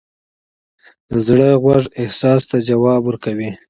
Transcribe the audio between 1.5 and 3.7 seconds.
غوږ احساس ته ځواب ورکوي.